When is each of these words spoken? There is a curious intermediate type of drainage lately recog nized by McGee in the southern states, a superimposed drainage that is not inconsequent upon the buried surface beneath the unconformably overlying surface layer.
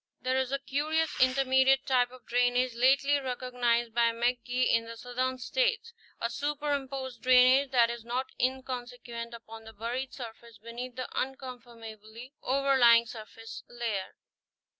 There 0.19 0.39
is 0.39 0.51
a 0.51 0.57
curious 0.57 1.11
intermediate 1.21 1.85
type 1.85 2.09
of 2.09 2.25
drainage 2.25 2.73
lately 2.73 3.19
recog 3.19 3.53
nized 3.53 3.93
by 3.93 4.11
McGee 4.11 4.67
in 4.73 4.85
the 4.85 4.97
southern 4.97 5.37
states, 5.37 5.93
a 6.19 6.27
superimposed 6.27 7.21
drainage 7.21 7.69
that 7.69 7.91
is 7.91 8.03
not 8.03 8.25
inconsequent 8.41 9.35
upon 9.35 9.63
the 9.63 9.73
buried 9.73 10.11
surface 10.11 10.57
beneath 10.57 10.95
the 10.95 11.07
unconformably 11.13 12.31
overlying 12.41 13.05
surface 13.05 13.61
layer. 13.69 14.15